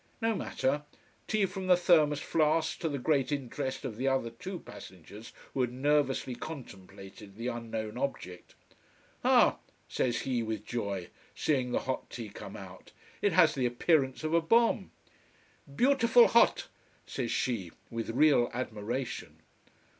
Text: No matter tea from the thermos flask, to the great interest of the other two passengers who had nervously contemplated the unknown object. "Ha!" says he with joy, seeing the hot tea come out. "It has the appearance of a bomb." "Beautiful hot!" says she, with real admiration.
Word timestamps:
No 0.19 0.33
matter 0.33 0.81
tea 1.27 1.45
from 1.45 1.67
the 1.67 1.77
thermos 1.77 2.19
flask, 2.19 2.79
to 2.79 2.89
the 2.89 2.97
great 2.97 3.31
interest 3.31 3.85
of 3.85 3.97
the 3.97 4.07
other 4.07 4.31
two 4.31 4.59
passengers 4.59 5.31
who 5.53 5.61
had 5.61 5.71
nervously 5.71 6.33
contemplated 6.33 7.35
the 7.35 7.49
unknown 7.49 7.99
object. 7.99 8.55
"Ha!" 9.21 9.59
says 9.87 10.21
he 10.21 10.41
with 10.41 10.65
joy, 10.65 11.09
seeing 11.35 11.71
the 11.71 11.81
hot 11.81 12.09
tea 12.09 12.29
come 12.29 12.57
out. 12.57 12.91
"It 13.21 13.33
has 13.33 13.53
the 13.53 13.67
appearance 13.67 14.23
of 14.23 14.33
a 14.33 14.41
bomb." 14.41 14.89
"Beautiful 15.75 16.29
hot!" 16.29 16.67
says 17.05 17.29
she, 17.31 17.71
with 17.91 18.09
real 18.09 18.49
admiration. 18.55 19.43